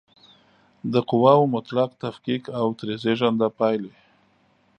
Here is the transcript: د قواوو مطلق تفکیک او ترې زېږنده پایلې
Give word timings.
د 0.93 0.95
قواوو 1.09 1.51
مطلق 1.55 1.89
تفکیک 2.03 2.43
او 2.59 2.67
ترې 2.77 2.95
زېږنده 3.03 3.47
پایلې 3.57 3.93